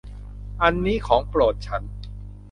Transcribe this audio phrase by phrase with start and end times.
[0.61, 1.83] อันนี้ของโปรดฉัน